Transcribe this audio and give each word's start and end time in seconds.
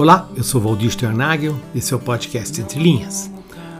Olá, 0.00 0.30
eu 0.34 0.42
sou 0.42 0.62
Valdir 0.62 0.88
Sternagel, 0.88 1.60
esse 1.74 1.92
é 1.92 1.96
o 1.96 2.00
podcast 2.00 2.58
Entre 2.58 2.80
Linhas, 2.80 3.30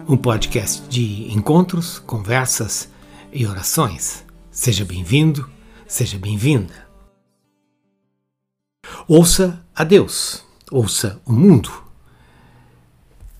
um 0.06 0.18
podcast 0.18 0.86
de 0.86 1.32
encontros, 1.32 1.98
conversas 2.00 2.90
e 3.32 3.46
orações. 3.46 4.22
Seja 4.50 4.84
bem-vindo, 4.84 5.48
seja 5.88 6.18
bem-vinda. 6.18 6.74
Ouça 9.08 9.64
a 9.74 9.82
Deus, 9.82 10.44
ouça 10.70 11.18
o 11.24 11.32
mundo. 11.32 11.72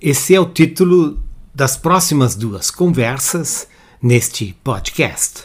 Esse 0.01 0.35
é 0.35 0.41
o 0.41 0.49
título 0.49 1.23
das 1.55 1.77
próximas 1.77 2.35
duas 2.35 2.71
conversas 2.71 3.69
neste 4.01 4.57
podcast. 4.65 5.45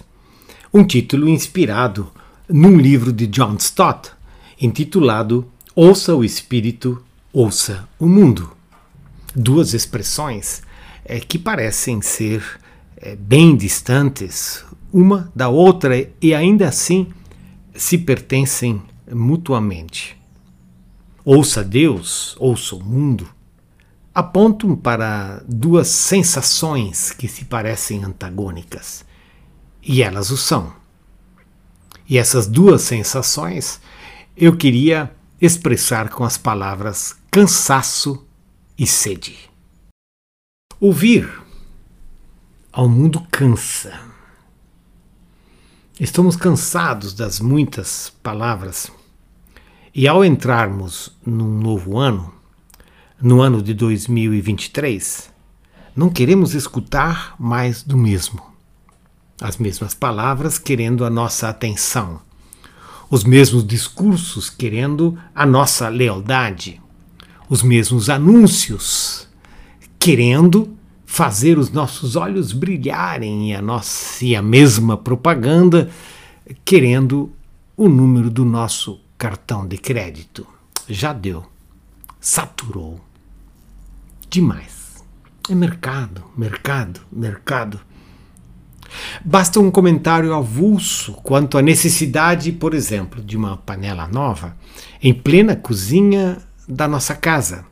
Um 0.73 0.85
título 0.85 1.27
inspirado 1.27 2.09
num 2.47 2.77
livro 2.77 3.11
de 3.11 3.27
John 3.27 3.55
Stott, 3.55 4.11
intitulado 4.57 5.45
Ouça 5.75 6.15
o 6.15 6.23
Espírito, 6.23 7.03
Ouça 7.37 7.85
o 7.99 8.07
Mundo. 8.07 8.55
Duas 9.35 9.73
expressões 9.73 10.63
é, 11.03 11.19
que 11.19 11.37
parecem 11.37 12.01
ser 12.01 12.41
é, 12.95 13.13
bem 13.13 13.57
distantes 13.57 14.63
uma 14.89 15.29
da 15.35 15.49
outra 15.49 16.09
e 16.21 16.33
ainda 16.33 16.69
assim 16.69 17.11
se 17.75 17.97
pertencem 17.97 18.81
mutuamente. 19.11 20.17
Ouça 21.25 21.61
Deus, 21.61 22.37
ouça 22.39 22.73
o 22.73 22.81
mundo, 22.81 23.27
apontam 24.13 24.73
para 24.73 25.43
duas 25.45 25.89
sensações 25.89 27.11
que 27.11 27.27
se 27.27 27.43
parecem 27.43 28.01
antagônicas, 28.05 29.03
e 29.83 30.01
elas 30.01 30.31
o 30.31 30.37
são. 30.37 30.71
E 32.07 32.17
essas 32.17 32.47
duas 32.47 32.83
sensações 32.83 33.81
eu 34.37 34.55
queria 34.55 35.11
expressar 35.41 36.07
com 36.07 36.23
as 36.23 36.37
palavras 36.37 37.17
cansaço 37.35 38.25
e 38.79 38.87
sede. 38.87 39.37
Ouvir 40.79 41.29
ao 42.71 42.87
mundo 42.87 43.27
cansa. 43.29 43.91
Estamos 45.99 46.37
cansados 46.37 47.13
das 47.13 47.41
muitas 47.41 48.09
palavras 48.23 48.89
e 49.93 50.07
ao 50.07 50.23
entrarmos 50.23 51.13
num 51.25 51.59
novo 51.59 51.97
ano, 51.97 52.33
no 53.21 53.41
ano 53.41 53.61
de 53.61 53.73
2023, 53.73 55.29
não 55.93 56.09
queremos 56.09 56.53
escutar 56.53 57.35
mais 57.37 57.83
do 57.83 57.97
mesmo. 57.97 58.41
As 59.41 59.57
mesmas 59.57 59.93
palavras 59.93 60.57
querendo 60.57 61.03
a 61.03 61.09
nossa 61.09 61.49
atenção, 61.49 62.21
os 63.09 63.25
mesmos 63.25 63.67
discursos 63.67 64.49
querendo 64.49 65.19
a 65.35 65.45
nossa 65.45 65.89
lealdade, 65.89 66.81
os 67.49 67.61
mesmos 67.61 68.09
anúncios 68.09 69.27
querendo 69.99 70.75
fazer 71.05 71.57
os 71.57 71.71
nossos 71.71 72.15
olhos 72.15 72.51
brilharem 72.51 73.51
e 73.51 73.55
a 73.55 73.61
nossa 73.61 74.25
e 74.25 74.35
a 74.35 74.41
mesma 74.41 74.97
propaganda 74.97 75.89
querendo 76.63 77.31
o 77.77 77.87
número 77.87 78.29
do 78.29 78.43
nosso 78.45 78.99
cartão 79.17 79.67
de 79.67 79.77
crédito. 79.77 80.45
Já 80.87 81.13
deu. 81.13 81.45
Saturou. 82.19 82.99
Demais. 84.29 85.03
É 85.49 85.55
mercado, 85.55 86.23
mercado, 86.35 87.01
mercado. 87.11 87.79
Basta 89.23 89.59
um 89.59 89.69
comentário 89.69 90.33
avulso 90.33 91.13
quanto 91.13 91.57
à 91.57 91.61
necessidade, 91.61 92.51
por 92.51 92.73
exemplo, 92.73 93.21
de 93.21 93.35
uma 93.35 93.57
panela 93.57 94.07
nova 94.07 94.55
em 95.01 95.13
plena 95.13 95.55
cozinha 95.55 96.37
da 96.67 96.87
nossa 96.87 97.15
casa, 97.15 97.65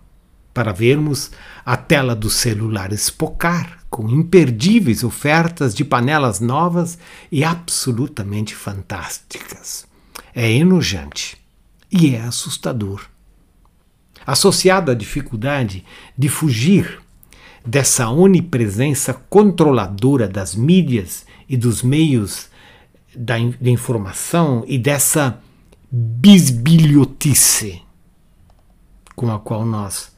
para 0.54 0.72
vermos 0.72 1.32
a 1.66 1.76
tela 1.76 2.16
do 2.16 2.30
celular 2.30 2.94
espocar 2.94 3.80
com 3.90 4.08
imperdíveis 4.10 5.04
ofertas 5.04 5.74
de 5.74 5.84
panelas 5.84 6.40
novas 6.40 6.98
e 7.32 7.44
absolutamente 7.44 8.56
fantásticas. 8.56 9.86
É 10.34 10.52
enojante 10.52 11.38
e 11.92 12.16
é 12.16 12.22
assustador. 12.22 13.06
Associado 14.26 14.90
à 14.92 14.96
dificuldade 14.96 15.84
de 16.18 16.30
fugir 16.30 17.00
dessa 17.66 18.10
onipresença 18.10 19.14
controladora 19.14 20.28
das 20.28 20.56
mídias 20.56 21.26
e 21.48 21.56
dos 21.56 21.82
meios 21.82 22.48
da, 23.16 23.36
da 23.60 23.70
informação 23.70 24.64
e 24.68 24.78
dessa 24.78 25.40
bisbilhotice 25.92 27.82
com 29.16 29.32
a 29.32 29.40
qual 29.40 29.66
nós 29.66 30.12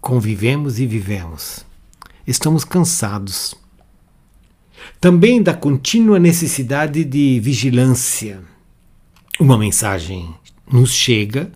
convivemos 0.00 0.78
e 0.78 0.86
vivemos. 0.86 1.64
Estamos 2.26 2.64
cansados. 2.64 3.54
Também 5.00 5.42
da 5.42 5.54
contínua 5.54 6.18
necessidade 6.18 7.04
de 7.04 7.40
vigilância. 7.40 8.42
Uma 9.40 9.56
mensagem 9.56 10.34
nos 10.70 10.92
chega 10.92 11.52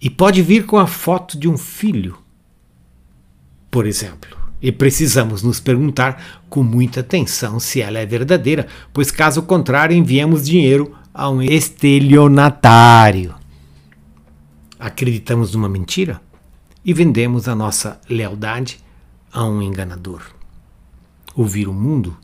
e 0.00 0.08
pode 0.08 0.40
vir 0.40 0.64
com 0.64 0.78
a 0.78 0.86
foto 0.86 1.38
de 1.38 1.48
um 1.48 1.58
filho, 1.58 2.16
por 3.70 3.86
exemplo. 3.86 4.38
E 4.62 4.70
precisamos 4.70 5.42
nos 5.42 5.58
perguntar 5.60 6.40
com 6.48 6.62
muita 6.62 7.00
atenção 7.00 7.58
se 7.58 7.80
ela 7.80 7.98
é 7.98 8.06
verdadeira, 8.06 8.66
pois 8.92 9.10
caso 9.10 9.42
contrário 9.42 9.96
enviamos 9.96 10.46
dinheiro 10.46 10.94
a 11.12 11.28
um 11.28 11.42
estelionatário. 11.42 13.39
Acreditamos 14.80 15.52
numa 15.52 15.68
mentira 15.68 16.22
e 16.82 16.94
vendemos 16.94 17.46
a 17.46 17.54
nossa 17.54 18.00
lealdade 18.08 18.82
a 19.30 19.44
um 19.44 19.60
enganador. 19.60 20.22
Ouvir 21.36 21.68
o 21.68 21.72
mundo 21.74 22.16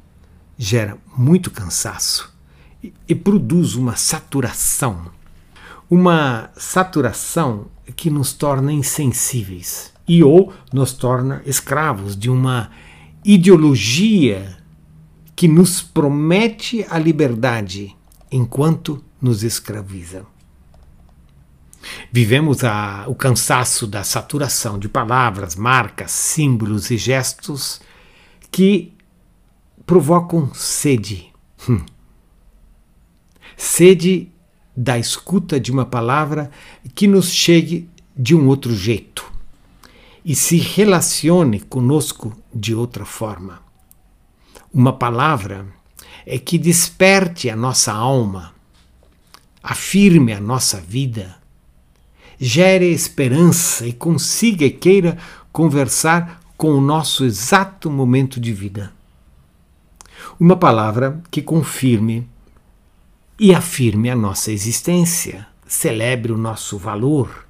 gera 0.56 0.97
muito 1.15 1.50
cansaço 1.50 2.34
e, 2.83 2.95
e 3.06 3.15
produz 3.15 3.75
uma 3.75 3.95
saturação, 3.95 5.11
uma 5.91 6.50
saturação 6.56 7.66
que 7.95 8.09
nos 8.09 8.33
torna 8.33 8.72
insensíveis 8.72 9.93
e 10.09 10.25
ou 10.25 10.50
nos 10.72 10.95
torna 10.95 11.43
escravos 11.45 12.16
de 12.16 12.31
uma 12.31 12.71
ideologia 13.22 14.56
que 15.37 15.47
nos 15.47 15.83
promete 15.83 16.87
a 16.89 16.99
liberdade 16.99 17.95
enquanto 18.33 19.05
nos 19.21 19.45
escraviza. 19.45 20.25
Vivemos 22.12 22.64
a, 22.64 23.04
o 23.06 23.14
cansaço 23.14 23.86
da 23.86 24.02
saturação 24.02 24.78
de 24.78 24.88
palavras, 24.88 25.54
marcas, 25.54 26.10
símbolos 26.10 26.91
e 26.91 26.97
gestos 26.97 27.80
que 28.50 28.92
provocam 29.84 30.52
sede. 30.54 31.32
Hum. 31.69 31.84
Sede 33.56 34.30
da 34.76 34.98
escuta 34.98 35.58
de 35.58 35.72
uma 35.72 35.86
palavra 35.86 36.50
que 36.94 37.06
nos 37.06 37.30
chegue 37.30 37.88
de 38.16 38.34
um 38.34 38.47
outro 38.48 38.74
jeito 38.74 39.32
e 40.24 40.34
se 40.34 40.58
relacione 40.58 41.60
conosco 41.60 42.36
de 42.53 42.74
outra 42.74 43.04
forma. 43.04 43.62
Uma 44.72 44.92
palavra 44.92 45.66
é 46.26 46.38
que 46.38 46.58
desperte 46.58 47.48
a 47.48 47.54
nossa 47.54 47.92
alma, 47.92 48.53
afirme 49.62 50.32
a 50.32 50.41
nossa 50.41 50.80
vida 50.80 51.36
gere 52.38 52.91
esperança 52.91 53.86
e 53.86 53.92
consiga 53.92 54.64
e 54.64 54.70
queira 54.70 55.16
conversar 55.52 56.41
com 56.56 56.70
o 56.70 56.80
nosso 56.80 57.24
exato 57.24 57.91
momento 57.91 58.41
de 58.41 58.52
vida. 58.52 58.92
Uma 60.38 60.56
palavra 60.56 61.22
que 61.30 61.41
confirme 61.42 62.28
e 63.38 63.54
afirme 63.54 64.10
a 64.10 64.16
nossa 64.16 64.50
existência, 64.50 65.47
celebre 65.66 66.33
o 66.33 66.38
nosso 66.38 66.78
valor 66.78 67.47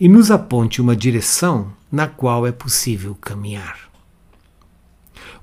e 0.00 0.08
nos 0.08 0.30
aponte 0.30 0.80
uma 0.80 0.96
direção 0.96 1.72
na 1.90 2.06
qual 2.06 2.46
é 2.46 2.52
possível 2.52 3.16
caminhar. 3.20 3.78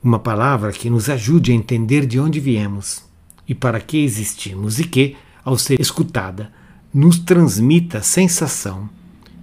Uma 0.03 0.19
palavra 0.19 0.71
que 0.71 0.89
nos 0.89 1.09
ajude 1.09 1.51
a 1.51 1.55
entender 1.55 2.05
de 2.05 2.19
onde 2.19 2.39
viemos 2.39 3.03
e 3.47 3.53
para 3.53 3.79
que 3.79 3.97
existimos 4.03 4.79
e 4.79 4.83
que, 4.83 5.15
ao 5.43 5.57
ser 5.57 5.79
escutada, 5.79 6.51
nos 6.93 7.19
transmita 7.19 7.99
a 7.99 8.03
sensação 8.03 8.89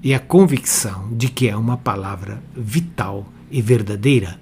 e 0.03 0.15
a 0.15 0.21
convicção 0.21 1.09
de 1.17 1.29
que 1.29 1.49
é 1.49 1.57
uma 1.57 1.77
palavra 1.77 2.43
vital 2.55 3.27
e 3.51 3.63
verdadeira, 3.63 4.39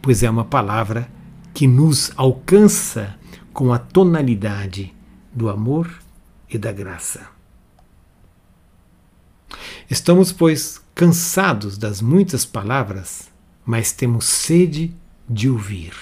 pois 0.00 0.22
é 0.22 0.30
uma 0.30 0.44
palavra 0.44 1.08
que 1.52 1.66
nos 1.66 2.12
alcança 2.16 3.16
com 3.52 3.72
a 3.72 3.78
tonalidade 3.78 4.94
do 5.32 5.48
amor 5.48 6.02
e 6.48 6.58
da 6.58 6.72
graça. 6.72 7.26
Estamos, 9.90 10.32
pois, 10.32 10.80
cansados 10.94 11.76
das 11.76 12.00
muitas 12.00 12.44
palavras, 12.44 13.30
mas 13.64 13.92
temos 13.92 14.24
sede 14.26 14.94
de 15.28 15.48
ouvir. 15.48 15.94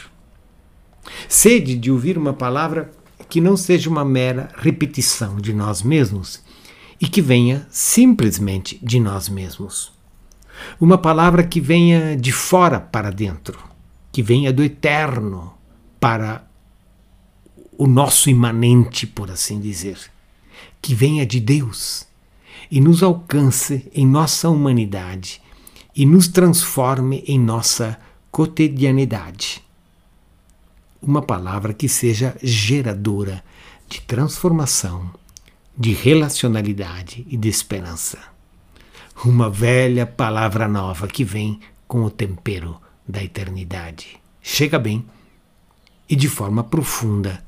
Sede 1.28 1.76
de 1.76 1.90
ouvir 1.90 2.16
uma 2.16 2.32
palavra 2.32 2.90
que 3.32 3.40
não 3.40 3.56
seja 3.56 3.88
uma 3.88 4.04
mera 4.04 4.50
repetição 4.58 5.36
de 5.36 5.54
nós 5.54 5.82
mesmos 5.82 6.42
e 7.00 7.08
que 7.08 7.22
venha 7.22 7.66
simplesmente 7.70 8.78
de 8.82 9.00
nós 9.00 9.26
mesmos. 9.26 9.90
Uma 10.78 10.98
palavra 10.98 11.42
que 11.42 11.58
venha 11.58 12.14
de 12.14 12.30
fora 12.30 12.78
para 12.78 13.08
dentro, 13.08 13.58
que 14.12 14.22
venha 14.22 14.52
do 14.52 14.62
eterno 14.62 15.54
para 15.98 16.46
o 17.78 17.86
nosso 17.86 18.28
imanente, 18.28 19.06
por 19.06 19.30
assim 19.30 19.58
dizer, 19.58 19.96
que 20.82 20.94
venha 20.94 21.24
de 21.24 21.40
Deus 21.40 22.06
e 22.70 22.82
nos 22.82 23.02
alcance 23.02 23.90
em 23.94 24.06
nossa 24.06 24.50
humanidade 24.50 25.40
e 25.96 26.04
nos 26.04 26.28
transforme 26.28 27.24
em 27.26 27.40
nossa 27.40 27.98
cotidianidade. 28.30 29.64
Uma 31.02 31.20
palavra 31.20 31.74
que 31.74 31.88
seja 31.88 32.36
geradora 32.40 33.42
de 33.88 34.00
transformação, 34.02 35.10
de 35.76 35.92
relacionalidade 35.92 37.26
e 37.28 37.36
de 37.36 37.48
esperança. 37.48 38.20
Uma 39.24 39.50
velha 39.50 40.06
palavra 40.06 40.68
nova 40.68 41.08
que 41.08 41.24
vem 41.24 41.58
com 41.88 42.04
o 42.04 42.10
tempero 42.10 42.80
da 43.06 43.20
eternidade. 43.20 44.20
Chega 44.40 44.78
bem 44.78 45.04
e 46.08 46.14
de 46.14 46.28
forma 46.28 46.62
profunda 46.62 47.44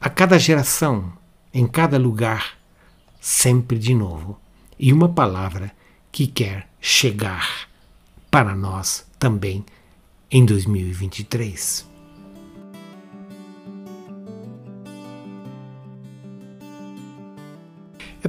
a 0.00 0.10
cada 0.10 0.36
geração, 0.36 1.12
em 1.52 1.68
cada 1.68 1.96
lugar, 1.96 2.58
sempre 3.20 3.78
de 3.78 3.94
novo. 3.94 4.36
E 4.76 4.92
uma 4.92 5.08
palavra 5.08 5.70
que 6.10 6.26
quer 6.26 6.68
chegar 6.80 7.68
para 8.32 8.56
nós 8.56 9.06
também 9.16 9.64
em 10.28 10.44
2023. 10.44 11.93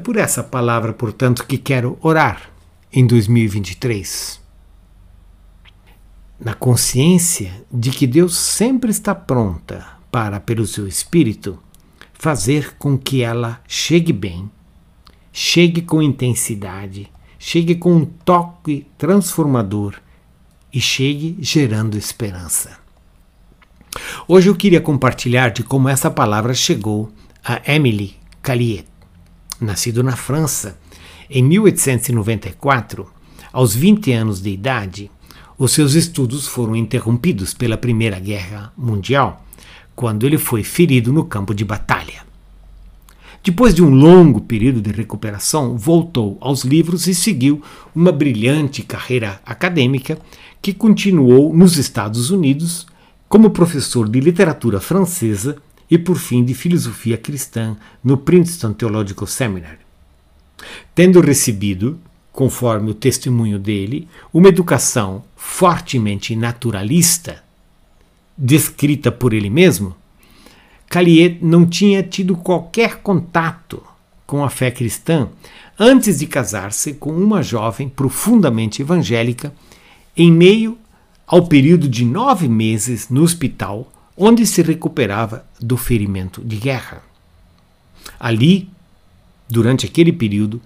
Por 0.06 0.18
essa 0.18 0.44
palavra, 0.44 0.94
portanto, 0.94 1.48
que 1.48 1.58
quero 1.58 1.98
orar 2.00 2.52
em 2.94 3.08
2023. 3.08 4.40
Na 6.40 6.54
consciência 6.54 7.66
de 7.72 7.90
que 7.90 8.06
Deus 8.06 8.38
sempre 8.38 8.92
está 8.92 9.16
pronta 9.16 9.84
para, 10.12 10.40
pelo 10.40 10.68
seu 10.68 10.88
Espírito, 10.88 11.58
fazer 12.14 12.76
com 12.78 12.96
que 12.96 13.24
ela 13.24 13.60
chegue 13.68 14.14
bem, 14.14 14.48
chegue 15.34 15.82
com 15.82 16.04
intensidade, 16.04 17.12
chegue 17.40 17.74
com 17.74 17.96
um 17.96 18.06
toque 18.06 18.86
transformador 19.00 19.96
e 20.72 20.80
chegue 20.80 21.36
gerando 21.40 21.98
esperança. 21.98 22.78
Hoje 24.28 24.52
eu 24.52 24.56
queria 24.56 24.82
compartilhar 24.82 25.50
de 25.50 25.64
como 25.64 25.90
essa 25.90 26.12
palavra 26.12 26.54
chegou 26.54 27.12
a 27.44 27.60
Emily 27.66 28.16
Caliet. 28.44 28.95
Nascido 29.60 30.04
na 30.04 30.16
França 30.16 30.78
em 31.30 31.42
1894, 31.44 33.08
aos 33.52 33.74
20 33.74 34.12
anos 34.12 34.42
de 34.42 34.50
idade, 34.50 35.10
os 35.58 35.72
seus 35.72 35.94
estudos 35.94 36.46
foram 36.48 36.76
interrompidos 36.76 37.54
pela 37.54 37.78
Primeira 37.78 38.20
Guerra 38.20 38.74
Mundial, 38.78 39.46
quando 39.96 40.26
ele 40.26 40.38
foi 40.38 40.64
ferido 40.64 41.14
no 41.14 41.24
campo 41.24 41.54
de 41.54 41.64
batalha. 41.64 42.26
Depois 43.44 43.74
de 43.74 43.82
um 43.82 43.90
longo 43.90 44.42
período 44.42 44.82
de 44.82 44.92
recuperação, 44.92 45.78
voltou 45.78 46.38
aos 46.42 46.64
livros 46.64 47.08
e 47.08 47.16
seguiu 47.16 47.62
uma 47.96 48.12
brilhante 48.12 48.82
carreira 48.82 49.40
acadêmica 49.46 50.18
que 50.62 50.74
continuou 50.74 51.56
nos 51.56 51.78
Estados 51.78 52.30
Unidos 52.30 52.88
como 53.30 53.52
professor 53.52 54.10
de 54.10 54.20
literatura 54.20 54.80
francesa 54.80 55.58
e, 55.90 55.98
por 55.98 56.18
fim, 56.18 56.44
de 56.44 56.54
filosofia 56.54 57.18
cristã 57.18 57.76
no 58.04 58.18
Princeton 58.18 58.74
Theological 58.74 59.28
Seminary. 59.28 59.80
Tendo 60.94 61.22
recebido, 61.22 62.00
conforme 62.32 62.92
o 62.92 62.96
testemunho 62.96 63.60
dele, 63.60 64.08
uma 64.34 64.50
educação 64.50 65.24
fortemente 65.36 66.36
naturalista, 66.36 67.44
descrita 68.38 69.12
por 69.12 69.34
ele 69.34 69.50
mesmo, 69.50 69.96
Caliet 70.90 71.40
não 71.42 71.66
tinha 71.66 72.04
tido 72.04 72.36
qualquer 72.36 72.98
contato 72.98 73.82
com 74.26 74.44
a 74.44 74.50
fé 74.50 74.72
cristã 74.72 75.30
antes 75.78 76.20
de 76.20 76.28
casar-se 76.28 76.94
com 76.94 77.12
uma 77.12 77.44
jovem 77.44 77.90
profundamente 77.90 78.82
evangélica 78.82 79.54
em 80.16 80.32
meio 80.32 80.78
ao 81.28 81.48
período 81.48 81.88
de 81.88 82.06
nove 82.06 82.48
meses 82.48 83.10
no 83.10 83.24
hospital 83.24 83.92
onde 84.16 84.46
se 84.46 84.62
recuperava 84.62 85.46
do 85.60 85.76
ferimento 85.76 86.42
de 86.42 86.56
guerra. 86.56 87.04
Ali, 88.20 88.70
durante 89.50 89.86
aquele 89.86 90.14
período 90.14 90.62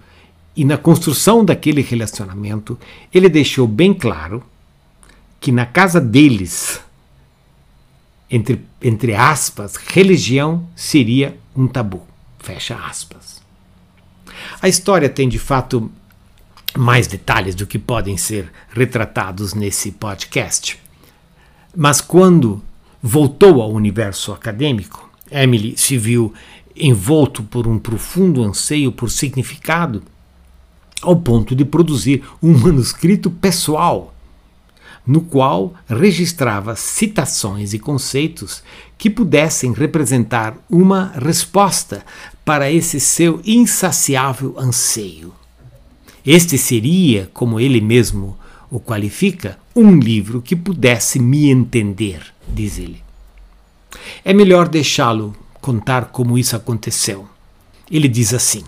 e 0.54 0.64
na 0.64 0.76
construção 0.76 1.44
daquele 1.44 1.82
relacionamento, 1.82 2.78
ele 3.12 3.28
deixou 3.28 3.66
bem 3.66 3.92
claro 3.92 4.42
que 5.40 5.50
na 5.50 5.64
casa 5.64 6.00
deles, 6.00 6.80
entre, 8.30 8.64
entre 8.80 9.14
aspas, 9.14 9.76
religião 9.76 10.68
seria 10.76 11.38
um 11.56 11.66
tabu. 11.66 12.06
Fecha 12.38 12.76
aspas. 12.76 13.40
A 14.60 14.68
história 14.68 15.08
tem 15.08 15.28
de 15.28 15.38
fato 15.38 15.90
mais 16.76 17.06
detalhes 17.06 17.54
do 17.54 17.66
que 17.66 17.78
podem 17.78 18.16
ser 18.16 18.50
retratados 18.70 19.54
nesse 19.54 19.90
podcast. 19.92 20.78
Mas 21.76 22.00
quando 22.00 22.62
voltou 23.02 23.62
ao 23.62 23.72
universo 23.72 24.32
acadêmico, 24.32 25.08
Emily 25.30 25.74
se 25.76 25.96
viu 25.96 26.32
envolto 26.76 27.42
por 27.42 27.66
um 27.66 27.78
profundo 27.78 28.42
anseio 28.42 28.90
por 28.90 29.10
significado, 29.10 30.02
ao 31.02 31.16
ponto 31.16 31.54
de 31.54 31.64
produzir 31.64 32.22
um 32.42 32.56
manuscrito 32.56 33.30
pessoal, 33.30 34.14
no 35.06 35.22
qual 35.22 35.74
registrava 35.88 36.76
citações 36.76 37.72
e 37.72 37.78
conceitos 37.78 38.62
que 38.98 39.08
pudessem 39.08 39.72
representar 39.72 40.54
uma 40.68 41.12
resposta 41.16 42.04
para 42.44 42.70
esse 42.70 43.00
seu 43.00 43.40
insaciável 43.44 44.54
anseio. 44.58 45.32
Este 46.24 46.58
seria, 46.58 47.30
como 47.32 47.58
ele 47.58 47.80
mesmo 47.80 48.36
o 48.70 48.78
qualifica, 48.78 49.58
um 49.74 49.98
livro 49.98 50.42
que 50.42 50.54
pudesse 50.54 51.18
me 51.18 51.48
entender, 51.48 52.22
diz 52.50 52.78
ele. 52.78 53.02
É 54.24 54.32
melhor 54.32 54.68
deixá-lo 54.68 55.34
contar 55.60 56.06
como 56.06 56.38
isso 56.38 56.56
aconteceu. 56.56 57.26
Ele 57.90 58.08
diz 58.08 58.34
assim: 58.34 58.64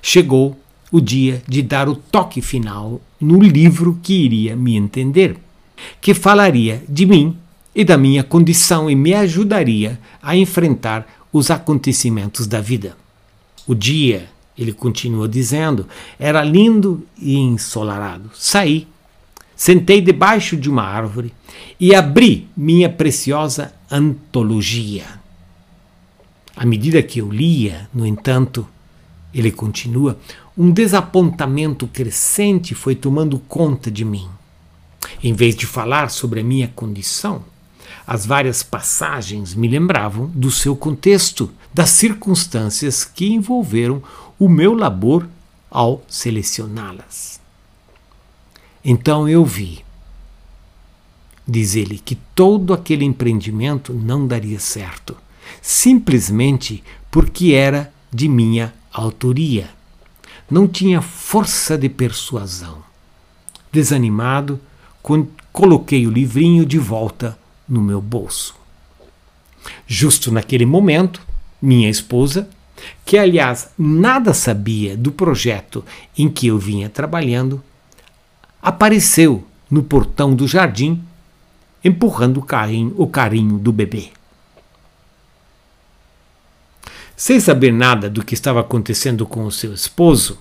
Chegou 0.00 0.58
o 0.90 1.00
dia 1.00 1.42
de 1.48 1.62
dar 1.62 1.88
o 1.88 1.96
toque 1.96 2.40
final 2.40 3.00
no 3.20 3.40
livro 3.40 3.98
que 4.02 4.14
iria 4.14 4.54
me 4.54 4.76
entender, 4.76 5.36
que 6.00 6.14
falaria 6.14 6.82
de 6.88 7.06
mim 7.06 7.36
e 7.74 7.84
da 7.84 7.96
minha 7.96 8.22
condição 8.22 8.88
e 8.88 8.94
me 8.94 9.14
ajudaria 9.14 9.98
a 10.22 10.36
enfrentar 10.36 11.06
os 11.32 11.50
acontecimentos 11.50 12.46
da 12.46 12.60
vida. 12.60 12.96
O 13.66 13.74
dia, 13.74 14.28
ele 14.56 14.72
continua 14.72 15.26
dizendo, 15.26 15.88
era 16.18 16.44
lindo 16.44 17.04
e 17.18 17.36
ensolarado. 17.36 18.30
Saí 18.34 18.86
Sentei 19.56 20.00
debaixo 20.00 20.56
de 20.56 20.68
uma 20.68 20.82
árvore 20.82 21.32
e 21.78 21.94
abri 21.94 22.48
minha 22.56 22.88
preciosa 22.88 23.72
antologia. 23.90 25.04
À 26.56 26.64
medida 26.64 27.02
que 27.02 27.20
eu 27.20 27.30
lia, 27.30 27.88
no 27.92 28.06
entanto, 28.06 28.66
ele 29.32 29.50
continua, 29.50 30.18
um 30.56 30.70
desapontamento 30.70 31.86
crescente 31.88 32.74
foi 32.74 32.94
tomando 32.94 33.38
conta 33.38 33.90
de 33.90 34.04
mim. 34.04 34.28
Em 35.22 35.32
vez 35.32 35.56
de 35.56 35.66
falar 35.66 36.10
sobre 36.10 36.40
a 36.40 36.44
minha 36.44 36.68
condição, 36.68 37.44
as 38.06 38.24
várias 38.24 38.62
passagens 38.62 39.54
me 39.54 39.66
lembravam 39.66 40.26
do 40.34 40.50
seu 40.50 40.76
contexto, 40.76 41.50
das 41.72 41.90
circunstâncias 41.90 43.04
que 43.04 43.32
envolveram 43.32 44.02
o 44.38 44.48
meu 44.48 44.74
labor 44.74 45.26
ao 45.70 46.04
selecioná-las. 46.08 47.43
Então 48.84 49.26
eu 49.26 49.44
vi, 49.44 49.82
diz 51.48 51.74
ele, 51.74 51.98
que 51.98 52.16
todo 52.34 52.74
aquele 52.74 53.04
empreendimento 53.04 53.94
não 53.94 54.26
daria 54.26 54.58
certo, 54.58 55.16
simplesmente 55.62 56.84
porque 57.10 57.52
era 57.52 57.92
de 58.12 58.28
minha 58.28 58.74
autoria. 58.92 59.70
Não 60.50 60.68
tinha 60.68 61.00
força 61.00 61.78
de 61.78 61.88
persuasão. 61.88 62.84
Desanimado, 63.72 64.60
coloquei 65.52 66.06
o 66.06 66.10
livrinho 66.10 66.66
de 66.66 66.78
volta 66.78 67.38
no 67.66 67.80
meu 67.80 68.02
bolso. 68.02 68.54
Justo 69.86 70.30
naquele 70.30 70.66
momento, 70.66 71.22
minha 71.60 71.88
esposa, 71.88 72.48
que 73.06 73.16
aliás 73.16 73.70
nada 73.78 74.34
sabia 74.34 74.96
do 74.96 75.10
projeto 75.10 75.82
em 76.16 76.28
que 76.28 76.48
eu 76.48 76.58
vinha 76.58 76.90
trabalhando, 76.90 77.62
apareceu 78.64 79.46
no 79.70 79.82
portão 79.82 80.34
do 80.34 80.48
jardim, 80.48 81.04
empurrando 81.84 82.38
o 82.38 82.42
carrinho, 82.42 82.94
o 82.96 83.06
carinho 83.06 83.58
do 83.58 83.70
bebê. 83.70 84.08
Sem 87.14 87.38
saber 87.38 87.72
nada 87.72 88.08
do 88.08 88.24
que 88.24 88.32
estava 88.32 88.60
acontecendo 88.60 89.26
com 89.26 89.44
o 89.44 89.52
seu 89.52 89.74
esposo, 89.74 90.38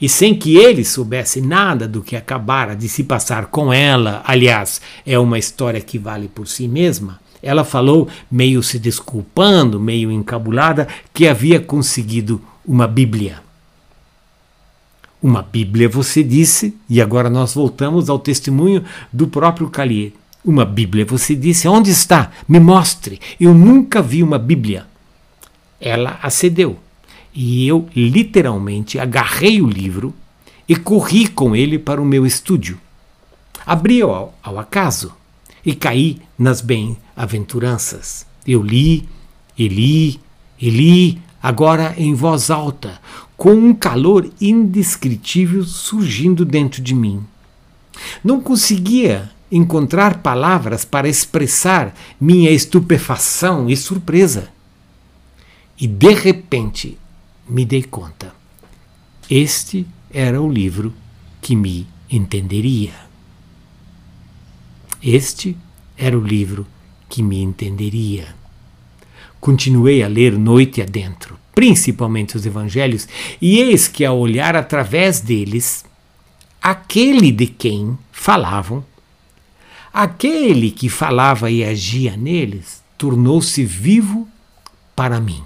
E 0.00 0.08
sem 0.08 0.34
que 0.34 0.56
ele 0.56 0.84
soubesse 0.84 1.40
nada 1.40 1.88
do 1.88 2.02
que 2.02 2.16
acabara 2.16 2.76
de 2.76 2.88
se 2.88 3.04
passar 3.04 3.46
com 3.46 3.72
ela, 3.72 4.22
aliás, 4.26 4.80
é 5.06 5.18
uma 5.18 5.38
história 5.38 5.80
que 5.80 5.98
vale 5.98 6.28
por 6.28 6.46
si 6.46 6.68
mesma, 6.68 7.18
ela 7.42 7.64
falou, 7.64 8.08
meio 8.30 8.62
se 8.62 8.78
desculpando, 8.78 9.80
meio 9.80 10.10
encabulada, 10.10 10.88
que 11.14 11.28
havia 11.28 11.60
conseguido 11.60 12.40
uma 12.66 12.86
Bíblia. 12.86 13.45
Uma 15.26 15.42
Bíblia, 15.42 15.88
você 15.88 16.22
disse, 16.22 16.76
e 16.88 17.02
agora 17.02 17.28
nós 17.28 17.52
voltamos 17.52 18.08
ao 18.08 18.16
testemunho 18.16 18.84
do 19.12 19.26
próprio 19.26 19.68
Calier. 19.68 20.12
Uma 20.44 20.64
Bíblia, 20.64 21.04
você 21.04 21.34
disse, 21.34 21.66
onde 21.66 21.90
está? 21.90 22.30
Me 22.48 22.60
mostre. 22.60 23.18
Eu 23.40 23.52
nunca 23.52 24.00
vi 24.00 24.22
uma 24.22 24.38
Bíblia. 24.38 24.86
Ela 25.80 26.16
acedeu. 26.22 26.78
E 27.34 27.66
eu 27.66 27.88
literalmente 27.96 29.00
agarrei 29.00 29.60
o 29.60 29.66
livro 29.66 30.14
e 30.68 30.76
corri 30.76 31.26
com 31.26 31.56
ele 31.56 31.76
para 31.76 32.00
o 32.00 32.06
meu 32.06 32.24
estúdio. 32.24 32.78
Abri 33.66 34.02
ao, 34.02 34.32
ao 34.40 34.60
acaso 34.60 35.12
e 35.64 35.74
caí 35.74 36.20
nas 36.38 36.60
bem-aventuranças. 36.60 38.24
Eu 38.46 38.62
li, 38.62 39.08
e 39.58 39.66
li, 39.66 40.20
e 40.60 40.70
li, 40.70 41.20
agora 41.46 41.94
em 41.96 42.12
voz 42.12 42.50
alta, 42.50 43.00
com 43.36 43.52
um 43.52 43.72
calor 43.72 44.28
indescritível 44.40 45.62
surgindo 45.62 46.44
dentro 46.44 46.82
de 46.82 46.92
mim. 46.92 47.24
Não 48.24 48.40
conseguia 48.40 49.30
encontrar 49.48 50.22
palavras 50.22 50.84
para 50.84 51.08
expressar 51.08 51.94
minha 52.20 52.50
estupefação 52.50 53.70
e 53.70 53.76
surpresa. 53.76 54.48
E 55.78 55.86
de 55.86 56.14
repente 56.14 56.98
me 57.48 57.64
dei 57.64 57.84
conta. 57.84 58.34
Este 59.30 59.86
era 60.10 60.42
o 60.42 60.50
livro 60.50 60.92
que 61.40 61.54
me 61.54 61.86
entenderia. 62.10 62.92
Este 65.00 65.56
era 65.96 66.18
o 66.18 66.24
livro 66.24 66.66
que 67.08 67.22
me 67.22 67.40
entenderia. 67.40 68.34
Continuei 69.46 70.02
a 70.02 70.08
ler 70.08 70.36
noite 70.36 70.82
adentro, 70.82 71.38
principalmente 71.54 72.36
os 72.36 72.44
evangelhos, 72.44 73.06
e 73.40 73.60
eis 73.60 73.86
que 73.86 74.04
ao 74.04 74.18
olhar 74.18 74.56
através 74.56 75.20
deles, 75.20 75.84
aquele 76.60 77.30
de 77.30 77.46
quem 77.46 77.96
falavam, 78.10 78.84
aquele 79.94 80.72
que 80.72 80.88
falava 80.88 81.48
e 81.48 81.62
agia 81.62 82.16
neles, 82.16 82.82
tornou-se 82.98 83.64
vivo 83.64 84.26
para 84.96 85.20
mim. 85.20 85.44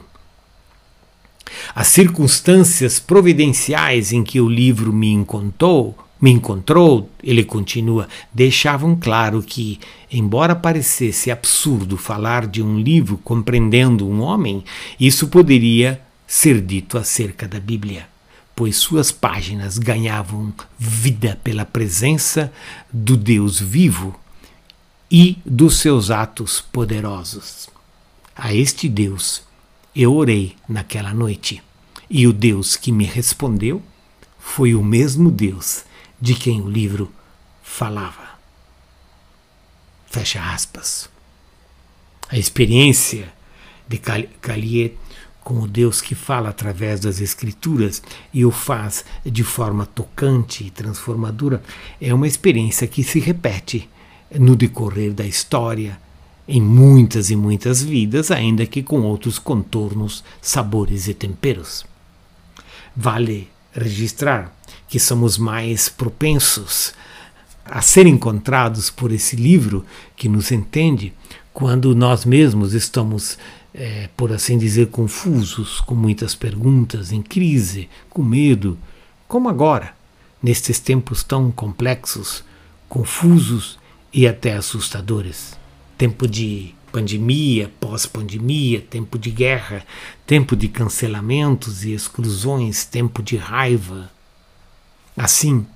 As 1.74 1.88
circunstâncias 1.88 2.98
providenciais 2.98 4.14
em 4.14 4.24
que 4.24 4.40
o 4.40 4.48
livro 4.48 4.94
me 4.94 5.12
encontrou, 5.12 5.94
me 6.20 6.30
encontrou, 6.30 7.08
ele 7.22 7.42
continua, 7.42 8.06
deixavam 8.32 8.94
claro 8.94 9.42
que, 9.42 9.80
embora 10.12 10.54
parecesse 10.54 11.30
absurdo 11.30 11.96
falar 11.96 12.46
de 12.46 12.62
um 12.62 12.78
livro 12.78 13.18
compreendendo 13.24 14.06
um 14.06 14.20
homem, 14.20 14.62
isso 14.98 15.28
poderia 15.28 16.00
ser 16.26 16.60
dito 16.60 16.98
acerca 16.98 17.48
da 17.48 17.58
Bíblia, 17.58 18.06
pois 18.54 18.76
suas 18.76 19.10
páginas 19.10 19.78
ganhavam 19.78 20.52
vida 20.78 21.40
pela 21.42 21.64
presença 21.64 22.52
do 22.92 23.16
Deus 23.16 23.58
vivo 23.58 24.18
e 25.10 25.38
dos 25.44 25.78
seus 25.78 26.10
atos 26.10 26.60
poderosos. 26.60 27.68
A 28.36 28.54
este 28.54 28.88
Deus 28.88 29.42
eu 29.96 30.14
orei 30.14 30.54
naquela 30.68 31.12
noite, 31.14 31.62
e 32.08 32.26
o 32.26 32.32
Deus 32.32 32.76
que 32.76 32.92
me 32.92 33.04
respondeu 33.04 33.82
foi 34.38 34.74
o 34.74 34.84
mesmo 34.84 35.30
Deus 35.30 35.84
de 36.20 36.34
quem 36.34 36.60
o 36.60 36.68
livro 36.68 37.10
falava. 37.62 38.38
Fecha 40.06 40.40
aspas. 40.52 41.08
A 42.28 42.36
experiência 42.36 43.32
de 43.88 43.98
Caliet 43.98 44.96
com 45.42 45.60
o 45.60 45.68
Deus 45.68 46.00
que 46.00 46.14
fala 46.14 46.50
através 46.50 47.00
das 47.00 47.20
Escrituras 47.20 48.02
e 48.32 48.44
o 48.44 48.50
faz 48.50 49.04
de 49.24 49.42
forma 49.42 49.86
tocante 49.86 50.64
e 50.64 50.70
transformadora 50.70 51.62
é 52.00 52.12
uma 52.12 52.28
experiência 52.28 52.86
que 52.86 53.02
se 53.02 53.18
repete 53.18 53.88
no 54.38 54.54
decorrer 54.54 55.12
da 55.12 55.26
história 55.26 55.98
em 56.46 56.60
muitas 56.60 57.30
e 57.30 57.36
muitas 57.36 57.82
vidas, 57.82 58.30
ainda 58.30 58.66
que 58.66 58.82
com 58.82 59.02
outros 59.02 59.38
contornos, 59.38 60.22
sabores 60.42 61.08
e 61.08 61.14
temperos. 61.14 61.84
Vale 62.94 63.48
registrar 63.72 64.54
que 64.88 64.98
somos 64.98 65.38
mais 65.38 65.88
propensos 65.88 66.92
a 67.64 67.80
ser 67.80 68.06
encontrados 68.06 68.90
por 68.90 69.12
esse 69.12 69.36
livro 69.36 69.84
que 70.16 70.28
nos 70.28 70.50
entende 70.50 71.12
quando 71.52 71.94
nós 71.94 72.24
mesmos 72.24 72.74
estamos, 72.74 73.38
é, 73.72 74.08
por 74.16 74.32
assim 74.32 74.58
dizer, 74.58 74.88
confusos, 74.88 75.80
com 75.80 75.94
muitas 75.94 76.34
perguntas, 76.34 77.12
em 77.12 77.22
crise, 77.22 77.88
com 78.08 78.22
medo, 78.22 78.78
como 79.28 79.48
agora, 79.48 79.94
nestes 80.42 80.80
tempos 80.80 81.22
tão 81.22 81.50
complexos, 81.50 82.42
confusos 82.88 83.78
e 84.12 84.26
até 84.26 84.54
assustadores. 84.54 85.56
Tempo 85.96 86.26
de 86.26 86.74
pandemia, 86.90 87.70
pós-pandemia, 87.80 88.80
tempo 88.80 89.18
de 89.18 89.30
guerra, 89.30 89.84
tempo 90.26 90.56
de 90.56 90.68
cancelamentos 90.68 91.84
e 91.84 91.92
exclusões, 91.92 92.84
tempo 92.84 93.22
de 93.22 93.36
raiva. 93.36 94.10
Assim, 95.16 95.66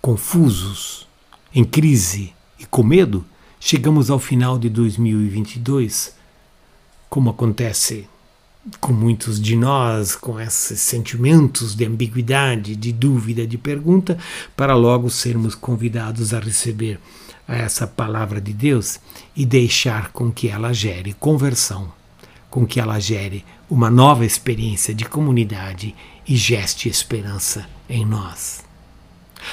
confusos, 0.00 1.06
em 1.54 1.64
crise 1.64 2.32
e 2.58 2.64
com 2.64 2.82
medo, 2.82 3.24
chegamos 3.58 4.10
ao 4.10 4.18
final 4.18 4.58
de 4.58 4.68
2022, 4.68 6.14
como 7.08 7.30
acontece 7.30 8.08
com 8.80 8.92
muitos 8.92 9.40
de 9.40 9.56
nós, 9.56 10.14
com 10.14 10.38
esses 10.38 10.80
sentimentos 10.80 11.74
de 11.74 11.84
ambiguidade, 11.84 12.76
de 12.76 12.92
dúvida, 12.92 13.46
de 13.46 13.58
pergunta, 13.58 14.16
para 14.56 14.74
logo 14.74 15.10
sermos 15.10 15.54
convidados 15.54 16.32
a 16.32 16.38
receber 16.38 17.00
a 17.52 17.56
essa 17.58 17.86
palavra 17.86 18.40
de 18.40 18.52
Deus 18.52 18.98
e 19.36 19.44
deixar 19.44 20.10
com 20.10 20.32
que 20.32 20.48
ela 20.48 20.72
gere 20.72 21.12
conversão, 21.12 21.92
com 22.48 22.66
que 22.66 22.80
ela 22.80 22.98
gere 22.98 23.44
uma 23.68 23.90
nova 23.90 24.24
experiência 24.24 24.94
de 24.94 25.04
comunidade 25.04 25.94
e 26.26 26.36
geste 26.36 26.88
esperança 26.88 27.66
em 27.88 28.04
nós. 28.04 28.64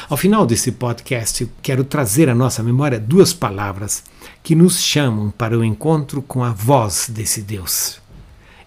Ao 0.08 0.16
final 0.16 0.46
desse 0.46 0.72
podcast, 0.72 1.50
quero 1.62 1.84
trazer 1.84 2.30
à 2.30 2.36
nossa 2.36 2.62
memória 2.62 3.00
duas 3.00 3.34
palavras 3.34 4.04
que 4.44 4.56
nos 4.56 4.80
chamam 4.80 5.32
para 5.32 5.58
o 5.58 5.64
encontro 5.64 6.22
com 6.22 6.44
a 6.44 6.52
voz 6.52 7.10
desse 7.10 7.42
Deus 7.42 8.00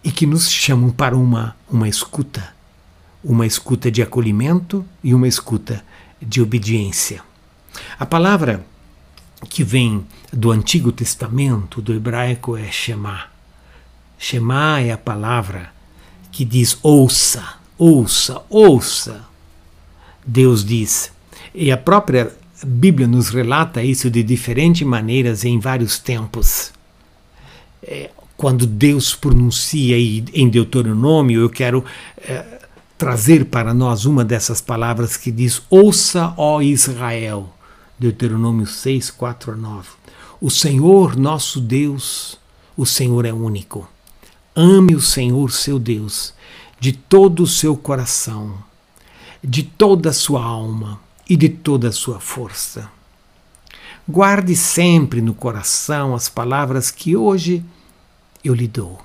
e 0.02 0.10
que 0.10 0.26
nos 0.26 0.50
chamam 0.50 0.90
para 0.90 1.16
uma, 1.16 1.56
uma 1.70 1.88
escuta, 1.88 2.52
uma 3.22 3.46
escuta 3.46 3.90
de 3.90 4.02
acolhimento 4.02 4.84
e 5.02 5.14
uma 5.14 5.28
escuta 5.28 5.82
de 6.20 6.42
obediência. 6.42 7.22
A 7.98 8.04
palavra 8.04 8.64
que 9.48 9.64
vem 9.64 10.06
do 10.32 10.50
Antigo 10.50 10.92
Testamento, 10.92 11.82
do 11.82 11.92
hebraico, 11.92 12.56
é 12.56 12.70
Shema. 12.70 13.24
Shema 14.18 14.80
é 14.80 14.92
a 14.92 14.98
palavra 14.98 15.72
que 16.30 16.44
diz 16.44 16.78
ouça, 16.82 17.56
ouça, 17.76 18.42
ouça. 18.48 19.24
Deus 20.24 20.64
diz. 20.64 21.12
E 21.54 21.70
a 21.70 21.76
própria 21.76 22.32
Bíblia 22.64 23.06
nos 23.06 23.28
relata 23.28 23.82
isso 23.82 24.08
de 24.08 24.22
diferentes 24.22 24.86
maneiras 24.86 25.44
em 25.44 25.58
vários 25.58 25.98
tempos. 25.98 26.72
É, 27.82 28.10
quando 28.36 28.66
Deus 28.66 29.14
pronuncia 29.14 29.98
em 29.98 30.48
Deuteronômio, 30.48 31.40
eu 31.40 31.50
quero 31.50 31.84
é, 32.18 32.60
trazer 32.96 33.46
para 33.46 33.74
nós 33.74 34.04
uma 34.04 34.24
dessas 34.24 34.60
palavras 34.60 35.16
que 35.16 35.30
diz: 35.30 35.62
Ouça, 35.68 36.32
ó 36.36 36.62
Israel. 36.62 37.52
Deuteronômio 38.02 38.66
6, 38.66 39.12
4 39.12 39.52
a 39.52 39.56
9. 39.56 39.90
O 40.40 40.50
Senhor 40.50 41.14
nosso 41.14 41.60
Deus, 41.60 42.36
o 42.76 42.84
Senhor 42.84 43.24
é 43.24 43.32
único. 43.32 43.88
Ame 44.56 44.96
o 44.96 45.00
Senhor 45.00 45.52
seu 45.52 45.78
Deus 45.78 46.34
de 46.80 46.92
todo 46.92 47.44
o 47.44 47.46
seu 47.46 47.76
coração, 47.76 48.56
de 49.40 49.62
toda 49.62 50.10
a 50.10 50.12
sua 50.12 50.42
alma 50.42 51.00
e 51.30 51.36
de 51.36 51.48
toda 51.48 51.90
a 51.90 51.92
sua 51.92 52.18
força. 52.18 52.90
Guarde 54.08 54.56
sempre 54.56 55.22
no 55.22 55.32
coração 55.32 56.12
as 56.12 56.28
palavras 56.28 56.90
que 56.90 57.16
hoje 57.16 57.64
eu 58.42 58.52
lhe 58.52 58.66
dou. 58.66 59.00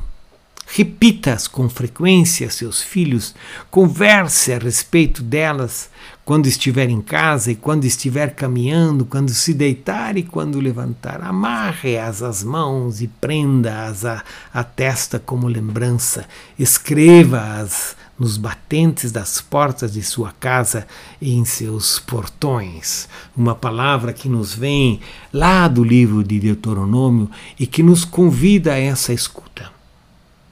Repita-as 0.77 1.48
com 1.48 1.67
frequência 1.67 2.46
a 2.46 2.51
seus 2.51 2.84
filhos, 2.84 3.34
converse 3.72 4.53
a 4.53 4.60
respeito 4.60 5.24
delas 5.24 5.89
quando 6.24 6.46
estiver 6.46 6.88
em 6.88 7.01
casa 7.01 7.51
e 7.51 7.55
quando 7.55 7.86
estiver 7.86 8.36
caminhando, 8.36 9.03
quando 9.03 9.31
se 9.31 9.55
deitar 9.55 10.17
e 10.17 10.22
quando 10.22 10.60
levantar. 10.60 11.24
Amarre-as 11.24 12.22
às 12.22 12.43
mãos 12.43 13.01
e 13.01 13.07
prenda-as 13.07 14.05
à, 14.05 14.24
à 14.53 14.63
testa 14.63 15.17
como 15.17 15.48
lembrança. 15.48 16.27
Escreva-as 16.60 17.96
nos 18.19 18.38
batentes 18.38 19.12
das 19.12 19.41
portas 19.41 19.93
de 19.93 20.03
sua 20.03 20.31
casa 20.39 20.86
e 21.19 21.34
em 21.34 21.43
seus 21.43 21.98
portões. 21.98 23.10
Uma 23.36 23.55
palavra 23.55 24.13
que 24.13 24.29
nos 24.29 24.53
vem 24.53 25.00
lá 25.34 25.67
do 25.67 25.84
livro 25.84 26.24
de 26.24 26.39
Deuteronômio 26.39 27.31
e 27.60 27.65
que 27.65 27.81
nos 27.81 28.05
convida 28.05 28.74
a 28.74 28.77
essa 28.77 29.12
escuta, 29.12 29.75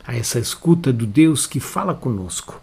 a 0.07 0.15
essa 0.15 0.39
escuta 0.39 0.93
do 0.93 1.05
Deus 1.05 1.47
que 1.47 1.59
fala 1.59 1.93
conosco 1.93 2.61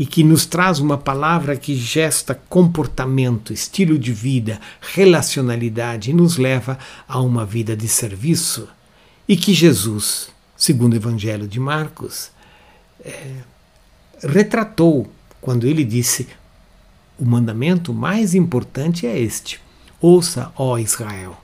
e 0.00 0.06
que 0.06 0.24
nos 0.24 0.46
traz 0.46 0.78
uma 0.78 0.96
palavra 0.96 1.56
que 1.56 1.74
gesta 1.74 2.34
comportamento, 2.34 3.52
estilo 3.52 3.98
de 3.98 4.12
vida, 4.12 4.58
relacionalidade 4.80 6.10
e 6.10 6.14
nos 6.14 6.38
leva 6.38 6.78
a 7.06 7.20
uma 7.20 7.44
vida 7.44 7.76
de 7.76 7.86
serviço. 7.86 8.66
E 9.28 9.36
que 9.36 9.52
Jesus, 9.52 10.30
segundo 10.56 10.94
o 10.94 10.96
Evangelho 10.96 11.46
de 11.46 11.60
Marcos, 11.60 12.30
é, 13.04 13.36
retratou 14.22 15.10
quando 15.40 15.66
ele 15.66 15.84
disse: 15.84 16.28
O 17.18 17.24
mandamento 17.24 17.92
mais 17.92 18.34
importante 18.34 19.06
é 19.06 19.18
este: 19.18 19.60
Ouça, 20.00 20.50
ó 20.56 20.78
Israel, 20.78 21.36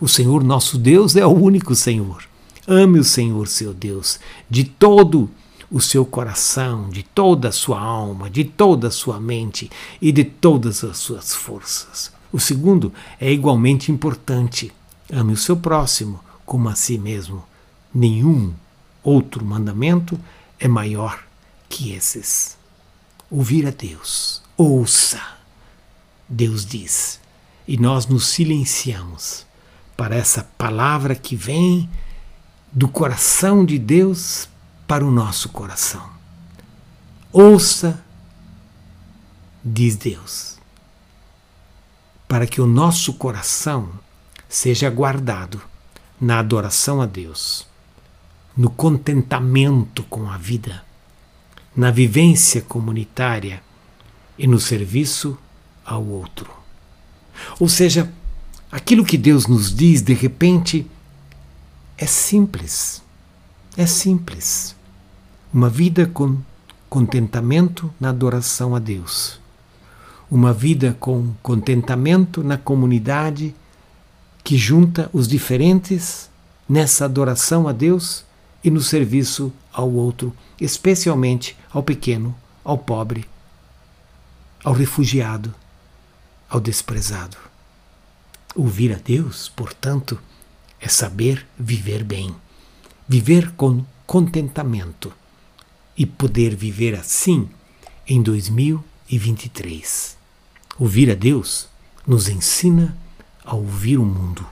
o 0.00 0.08
Senhor 0.08 0.42
nosso 0.42 0.78
Deus 0.78 1.14
é 1.14 1.26
o 1.26 1.34
único 1.34 1.74
Senhor. 1.74 2.27
Ame 2.70 2.98
o 2.98 3.04
Senhor 3.04 3.48
seu 3.48 3.72
Deus 3.72 4.20
de 4.50 4.62
todo 4.62 5.30
o 5.70 5.80
seu 5.80 6.04
coração, 6.04 6.90
de 6.90 7.02
toda 7.02 7.48
a 7.48 7.52
sua 7.52 7.80
alma, 7.80 8.28
de 8.28 8.44
toda 8.44 8.88
a 8.88 8.90
sua 8.90 9.18
mente 9.18 9.70
e 10.02 10.12
de 10.12 10.22
todas 10.22 10.84
as 10.84 10.98
suas 10.98 11.34
forças. 11.34 12.12
O 12.30 12.38
segundo 12.38 12.92
é 13.18 13.32
igualmente 13.32 13.90
importante. 13.90 14.70
Ame 15.10 15.32
o 15.32 15.36
seu 15.36 15.56
próximo 15.56 16.20
como 16.44 16.68
a 16.68 16.74
si 16.74 16.98
mesmo. 16.98 17.42
Nenhum 17.94 18.52
outro 19.02 19.42
mandamento 19.42 20.20
é 20.60 20.68
maior 20.68 21.24
que 21.70 21.92
esses. 21.92 22.58
Ouvir 23.30 23.66
a 23.66 23.70
Deus, 23.70 24.42
ouça, 24.58 25.20
Deus 26.28 26.66
diz, 26.66 27.18
e 27.66 27.78
nós 27.78 28.06
nos 28.06 28.26
silenciamos 28.26 29.46
para 29.96 30.16
essa 30.16 30.44
palavra 30.56 31.14
que 31.14 31.34
vem 31.34 31.88
do 32.72 32.88
coração 32.88 33.64
de 33.64 33.78
Deus 33.78 34.48
para 34.86 35.04
o 35.04 35.10
nosso 35.10 35.48
coração. 35.48 36.08
Ouça, 37.32 38.02
diz 39.64 39.96
Deus, 39.96 40.58
para 42.26 42.46
que 42.46 42.60
o 42.60 42.66
nosso 42.66 43.14
coração 43.14 43.90
seja 44.48 44.88
guardado 44.88 45.60
na 46.20 46.38
adoração 46.38 47.00
a 47.00 47.06
Deus, 47.06 47.66
no 48.56 48.70
contentamento 48.70 50.02
com 50.04 50.28
a 50.28 50.36
vida, 50.36 50.84
na 51.76 51.90
vivência 51.90 52.60
comunitária 52.62 53.62
e 54.38 54.46
no 54.46 54.58
serviço 54.58 55.38
ao 55.84 56.04
outro. 56.04 56.50
Ou 57.60 57.68
seja, 57.68 58.12
aquilo 58.70 59.04
que 59.04 59.16
Deus 59.16 59.46
nos 59.46 59.74
diz 59.74 60.02
de 60.02 60.12
repente 60.12 60.86
é 61.98 62.06
simples. 62.06 63.02
É 63.76 63.84
simples 63.84 64.74
uma 65.52 65.68
vida 65.68 66.06
com 66.06 66.38
contentamento 66.88 67.92
na 67.98 68.10
adoração 68.10 68.74
a 68.74 68.78
Deus, 68.78 69.40
uma 70.30 70.52
vida 70.52 70.96
com 71.00 71.34
contentamento 71.42 72.44
na 72.44 72.56
comunidade 72.56 73.54
que 74.44 74.56
junta 74.56 75.10
os 75.12 75.26
diferentes 75.26 76.30
nessa 76.68 77.04
adoração 77.04 77.66
a 77.66 77.72
Deus 77.72 78.24
e 78.62 78.70
no 78.70 78.80
serviço 78.80 79.52
ao 79.72 79.90
outro, 79.90 80.34
especialmente 80.60 81.56
ao 81.70 81.82
pequeno, 81.82 82.34
ao 82.64 82.78
pobre, 82.78 83.28
ao 84.62 84.72
refugiado, 84.72 85.54
ao 86.48 86.60
desprezado. 86.60 87.36
Ouvir 88.54 88.92
a 88.94 88.98
Deus, 88.98 89.48
portanto, 89.48 90.18
é 90.80 90.88
saber 90.88 91.46
viver 91.58 92.04
bem, 92.04 92.34
viver 93.08 93.52
com 93.52 93.84
contentamento 94.06 95.12
e 95.96 96.06
poder 96.06 96.54
viver 96.54 96.94
assim 96.94 97.50
em 98.06 98.22
2023. 98.22 100.16
Ouvir 100.78 101.10
a 101.10 101.14
Deus 101.14 101.68
nos 102.06 102.28
ensina 102.28 102.96
a 103.44 103.54
ouvir 103.54 103.98
o 103.98 104.04
mundo. 104.04 104.46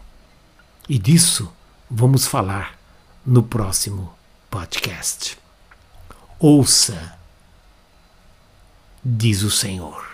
E 0.88 0.98
disso 0.98 1.52
vamos 1.88 2.26
falar 2.26 2.78
no 3.24 3.42
próximo 3.42 4.12
podcast. 4.50 5.38
Ouça, 6.38 7.18
diz 9.04 9.42
o 9.42 9.50
Senhor. 9.50 10.04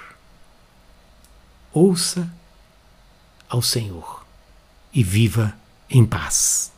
Ouça 1.72 2.30
ao 3.48 3.62
Senhor 3.62 4.24
e 4.92 5.02
viva 5.02 5.56
em 5.92 6.04
paz. 6.06 6.72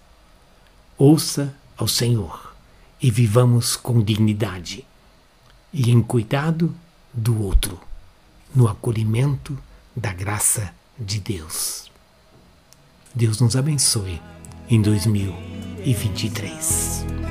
Ouça 0.99 1.55
ao 1.77 1.87
Senhor 1.87 2.53
e 3.01 3.09
vivamos 3.11 3.77
com 3.77 4.03
dignidade 4.03 4.85
e 5.73 5.91
em 5.91 6.03
cuidado 6.03 6.75
do 7.13 7.41
outro, 7.43 7.81
no 8.55 8.69
acolhimento 8.69 9.59
da 9.95 10.13
graça 10.13 10.75
de 10.99 11.21
Deus. 11.21 11.91
Deus 13.15 13.41
nos 13.41 13.57
abençoe 13.57 14.21
em 14.69 14.83
2023. 14.83 17.24